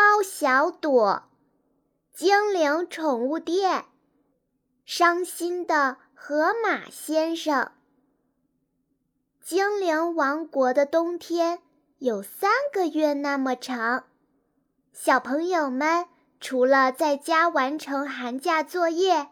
[0.00, 1.24] 猫小朵，
[2.14, 3.84] 精灵宠物店，
[4.86, 7.70] 伤心的河马先生。
[9.42, 11.60] 精灵王国的冬天
[11.98, 14.04] 有三个月那么长，
[14.94, 16.06] 小朋友们
[16.40, 19.28] 除了在家完成寒假作业，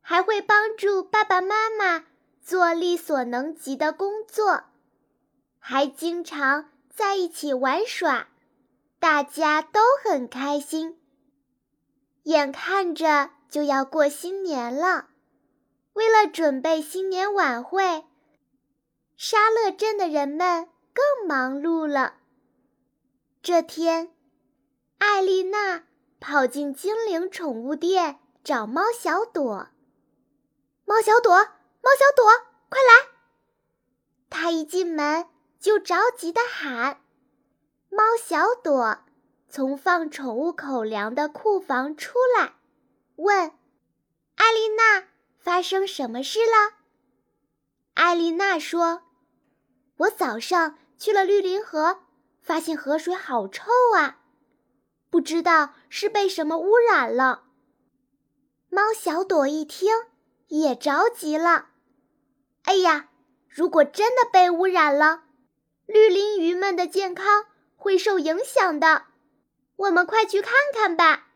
[0.00, 2.04] 还会帮助爸爸妈妈
[2.40, 4.62] 做力所能及的工作，
[5.58, 8.28] 还经常在一起玩耍。
[8.98, 11.00] 大家都很开心。
[12.24, 15.08] 眼看着就要过新年了，
[15.92, 18.04] 为了准备新年晚会，
[19.16, 22.16] 沙乐镇的人们更忙碌了。
[23.40, 24.12] 这天，
[24.98, 25.84] 艾丽娜
[26.20, 29.68] 跑进精灵宠物店找猫小朵。
[30.84, 32.24] 猫小朵，猫小朵，
[32.68, 33.08] 快来！
[34.28, 35.26] 她一进门
[35.58, 37.00] 就着急地喊。
[37.90, 38.98] 猫小朵
[39.48, 42.54] 从放宠物口粮的库房出来，
[43.16, 43.52] 问
[44.36, 45.08] ：“艾丽娜，
[45.38, 46.76] 发生什么事了？”
[47.94, 49.02] 艾丽娜说
[49.98, 52.00] ：“我早上去了绿林河，
[52.40, 53.64] 发现河水好臭
[53.96, 54.20] 啊，
[55.10, 57.44] 不知道是被什么污染了。”
[58.70, 59.90] 猫小朵一听，
[60.48, 61.70] 也着急了
[62.64, 63.08] ：“哎呀，
[63.48, 65.24] 如果真的被污染了，
[65.86, 67.46] 绿林鱼们的健康……”
[67.78, 69.04] 会受影响的，
[69.76, 71.28] 我们快去看看吧。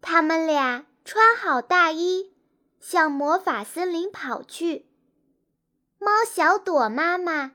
[0.00, 2.32] 他们俩穿好大衣，
[2.80, 4.86] 向魔法森林跑去。
[5.98, 7.52] 猫小朵妈妈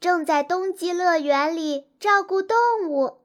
[0.00, 2.56] 正在冬季乐园里照顾动
[2.88, 3.18] 物，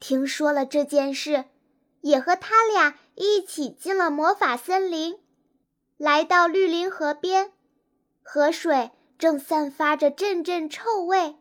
[0.00, 1.44] 听说了这件事，
[2.00, 5.20] 也和他俩一起进了魔法森林，
[5.98, 7.52] 来到绿林河边，
[8.22, 11.36] 河水正散发着阵阵臭味。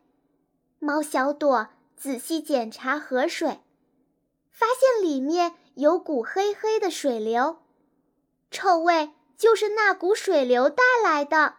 [0.80, 1.70] 猫小朵。
[2.04, 3.62] 仔细检查河水，
[4.52, 7.60] 发现里面有股黑黑的水流，
[8.52, 11.56] 臭味就是那股水流带来的。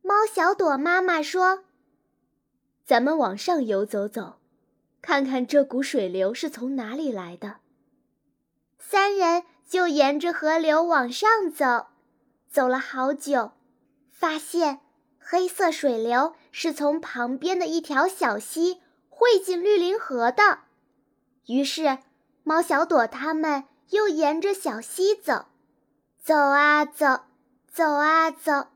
[0.00, 1.64] 猫小朵妈妈说
[2.86, 4.38] ：“咱们往上游走走，
[5.02, 7.58] 看看这股水流是从哪里来的。”
[8.80, 11.88] 三人就沿着河流往上走，
[12.48, 13.52] 走了好久，
[14.10, 14.80] 发现
[15.18, 18.80] 黑色水流是从旁边的一条小溪。
[19.22, 20.58] 汇进绿林河的，
[21.46, 21.98] 于是
[22.42, 25.46] 猫小朵他们又沿着小溪走，
[26.20, 27.20] 走啊走，
[27.72, 28.66] 走啊走，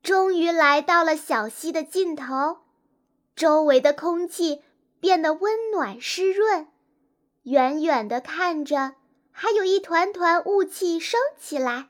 [0.00, 2.58] 终于来到了小溪的尽头。
[3.34, 4.62] 周围的空气
[5.00, 6.68] 变得温暖湿润，
[7.42, 8.94] 远远的看着，
[9.32, 11.88] 还有一团团雾气升起来。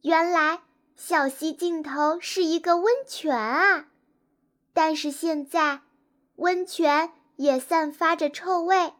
[0.00, 0.62] 原来
[0.96, 3.86] 小溪尽头是一个温泉啊！
[4.74, 5.82] 但是现在。
[6.42, 8.94] 温泉也散发着臭味，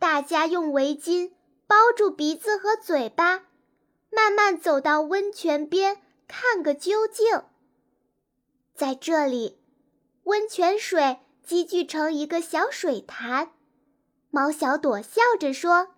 [0.00, 1.30] 大家用围巾
[1.68, 3.44] 包住鼻子和嘴巴，
[4.10, 7.44] 慢慢走到温泉边看个究竟。
[8.74, 9.60] 在这里，
[10.24, 13.52] 温泉水积聚成一个小水潭。
[14.30, 15.94] 猫小朵笑着说：“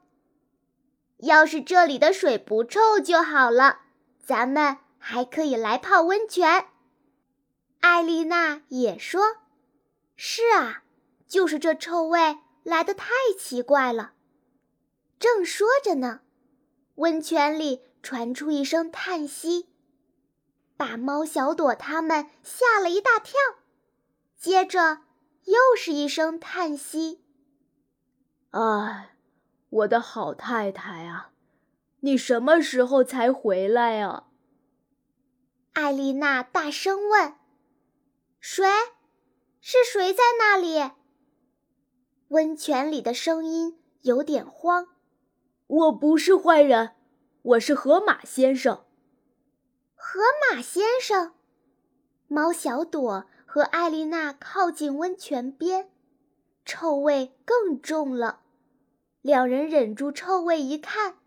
[1.24, 3.80] 要是这里的水不臭就好了，
[4.22, 6.66] 咱们还可以来泡温泉。”
[7.80, 9.22] 艾丽娜也说。
[10.16, 10.82] 是啊，
[11.28, 14.14] 就是这臭味来得太奇怪了。
[15.18, 16.22] 正说着呢，
[16.96, 19.68] 温泉里传出一声叹息，
[20.76, 23.34] 把猫小朵他们吓了一大跳。
[24.38, 25.02] 接着
[25.44, 27.22] 又是一声叹息
[28.52, 29.16] ：“哎，
[29.68, 31.30] 我的好太太啊，
[32.00, 34.28] 你什么时候才回来啊？”
[35.74, 37.34] 艾丽娜大声问
[38.40, 38.66] ：“谁？”
[39.68, 40.92] 是谁在那里？
[42.28, 44.86] 温泉里的声音有点慌。
[45.66, 46.92] 我不是坏人，
[47.42, 48.84] 我是河马先生。
[49.96, 51.34] 河马先生，
[52.28, 55.90] 猫小朵和艾丽娜靠近温泉边，
[56.64, 58.42] 臭味更重了。
[59.20, 61.18] 两人忍住臭味一看，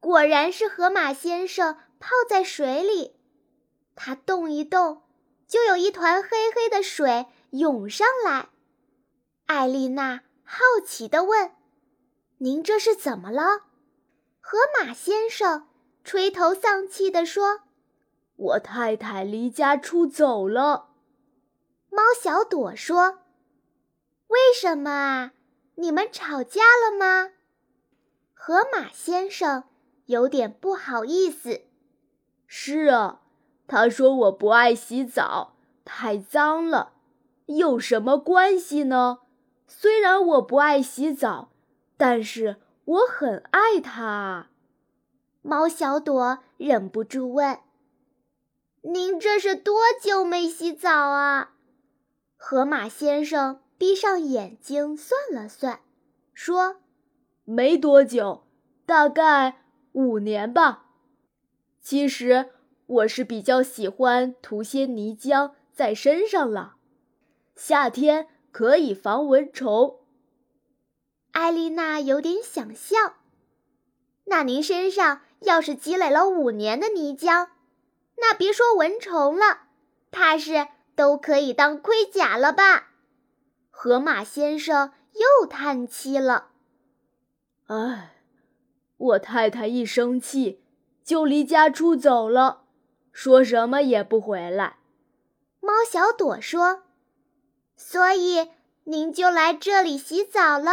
[0.00, 3.14] 果然是河马先生泡在水里。
[3.94, 5.02] 他动一动，
[5.46, 7.26] 就有一团黑黑的水。
[7.52, 8.48] 涌上来，
[9.44, 11.52] 艾丽娜好奇地问
[12.38, 13.64] ：“您这是怎么了？”
[14.40, 15.68] 河马先生
[16.02, 17.60] 垂头丧气地说
[18.36, 20.88] ：“我太太离家出走了。”
[21.92, 23.18] 猫小朵说
[24.28, 25.32] ：“为什么啊？
[25.74, 27.32] 你们吵架了吗？”
[28.32, 29.64] 河马先生
[30.06, 31.60] 有点不好意思
[32.48, 33.20] ：“是啊，
[33.66, 35.54] 他说我不爱洗澡，
[35.84, 36.94] 太脏了。”
[37.46, 39.20] 有什么关系呢？
[39.66, 41.50] 虽然我不爱洗澡，
[41.96, 44.48] 但是我很爱它。
[45.40, 47.58] 猫小朵忍不住问
[48.82, 51.54] ：“您这是多久没洗澡啊？”
[52.36, 55.80] 河马先生闭上眼睛算了算，
[56.34, 56.76] 说
[57.44, 58.44] ：“没多久，
[58.84, 59.62] 大概
[59.92, 60.86] 五年吧。
[61.80, 62.50] 其实
[62.86, 66.76] 我是比较喜欢涂些泥浆在身上了，
[67.64, 70.00] 夏天可以防蚊虫。”
[71.30, 73.14] 艾丽娜有点想笑。
[74.24, 77.50] 那您身上要是积累了五年的泥浆，
[78.16, 79.68] 那别说蚊虫了，
[80.10, 80.66] 怕是
[80.96, 82.88] 都可以当盔甲了吧？
[83.70, 86.48] 河马先生又叹气了。
[87.68, 88.16] 唉，
[88.96, 90.64] 我太太一生气
[91.04, 92.64] 就离家出走了，
[93.12, 94.78] 说什么也不回来。
[95.60, 96.82] 猫小朵说
[97.84, 98.48] ：“所以
[98.84, 100.70] 您就来这里洗澡了。”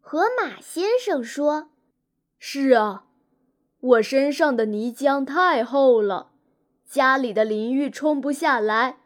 [0.00, 1.70] 河马先生说。
[2.38, 3.06] 是啊，
[3.80, 6.32] 我身上的泥浆太厚了，
[6.88, 8.98] 家里的淋浴冲不下来，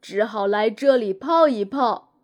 [0.00, 2.14] 只好来这里泡一泡。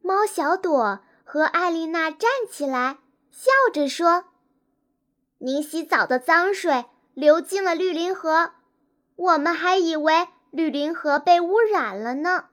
[0.00, 2.98] 猫小朵和艾丽娜站起来，
[3.30, 4.24] 笑着说
[5.38, 8.52] ：“您洗澡的脏水流进了绿林河，
[9.16, 12.46] 我们还以为绿林河被污染了呢。”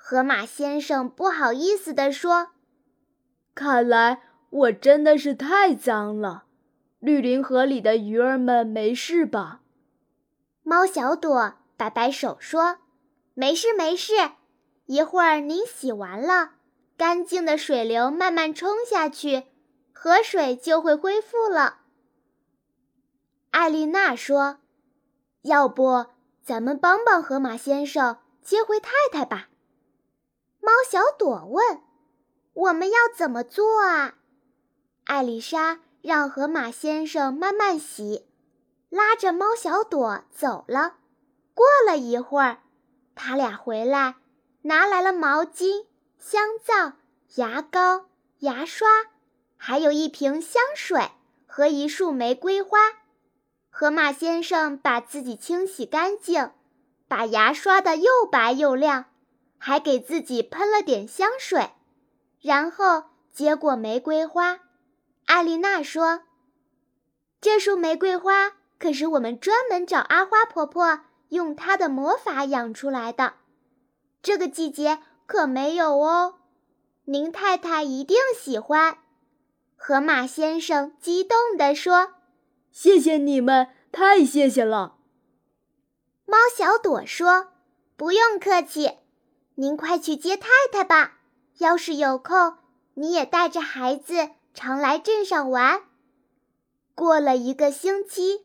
[0.00, 2.52] 河马先生不好意思地说
[3.54, 6.44] ：“看来我真的是太脏了。”
[6.98, 9.60] 绿林河里的鱼儿们没事吧？
[10.62, 12.78] 猫小朵摆摆手说
[13.34, 14.14] ：“没事，没事。
[14.86, 16.52] 一会儿您洗完了，
[16.96, 19.44] 干净的水流慢慢冲下去，
[19.92, 21.80] 河水就会恢复了。”
[23.50, 24.60] 艾丽娜说
[25.42, 26.06] ：“要不
[26.42, 29.48] 咱们帮帮河马先生接回太太吧？”
[30.60, 31.82] 猫小朵问
[32.54, 34.14] ：“我们要怎么做啊？”
[35.04, 35.80] 艾丽莎。
[36.00, 38.24] 让河马先生慢慢洗，
[38.88, 40.94] 拉着猫小朵走了。
[41.54, 42.58] 过了一会儿，
[43.16, 44.14] 他俩回来，
[44.62, 46.92] 拿来了毛巾、香皂、
[47.34, 48.06] 牙膏、
[48.38, 48.88] 牙刷，
[49.56, 51.10] 还有一瓶香水
[51.46, 52.78] 和一束玫瑰花。
[53.68, 56.52] 河马先生把自己清洗干净，
[57.08, 59.06] 把牙刷的又白又亮，
[59.58, 61.72] 还给自己喷了点香水，
[62.40, 64.60] 然后接过玫瑰花。
[65.26, 66.22] 艾丽娜说
[67.40, 73.34] ：“这束玫瑰花可是我们专门找阿花婆婆用她的魔法养出来的，
[74.22, 76.36] 这个季节可没有哦。
[77.04, 78.98] 您太太一定喜欢。”
[79.80, 82.14] 河马先生激动地说
[82.72, 84.96] ：“谢谢你们，太谢谢了。”
[86.26, 87.52] 猫小朵说
[87.96, 88.98] ：“不用客气，
[89.60, 91.18] 您快去接太太吧。
[91.58, 92.58] 要是有空，
[92.94, 95.82] 你也带着孩子。”常来镇上玩。
[96.96, 98.44] 过了一个星期，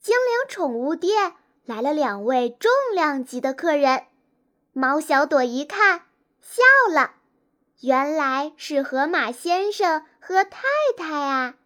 [0.00, 1.34] 精灵宠物店
[1.66, 4.04] 来了两位重量级的客人。
[4.72, 6.06] 毛小朵一看，
[6.40, 7.16] 笑了，
[7.80, 10.62] 原来是河马先生和太
[10.96, 11.56] 太啊！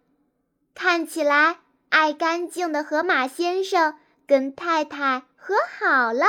[0.75, 3.97] 看起来爱干净的河马先生
[4.27, 6.25] 跟太太和好了。